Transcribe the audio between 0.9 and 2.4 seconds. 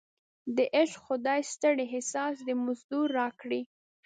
خدای ستړی احساس